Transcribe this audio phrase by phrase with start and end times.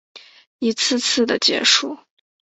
[0.57, 1.99] 一次次的结束